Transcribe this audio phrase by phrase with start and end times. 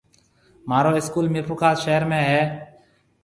[0.69, 2.41] مهارو اسڪول ميرپورخاص شهر ۾ هيَ۔